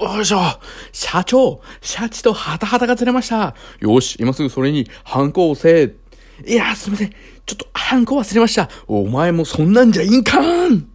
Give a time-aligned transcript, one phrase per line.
[0.00, 0.40] よいしょ。
[0.92, 3.54] 社長、シャチとハタハタが釣れました。
[3.80, 5.94] よし、今すぐそれに、ハンコをせ。
[6.46, 7.10] いや、すみません。
[7.10, 8.68] ちょっと、ハンコ忘れました。
[8.86, 10.88] お前もそんなんじゃいんかん